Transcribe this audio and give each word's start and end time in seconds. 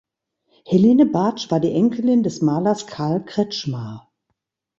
Helene 0.65 1.05
Bartsch 1.05 1.51
war 1.51 1.59
die 1.59 1.73
Enkelin 1.73 2.23
des 2.23 2.41
Malers 2.41 2.87
Carl 2.87 3.23
Kretschmar. 3.23 4.11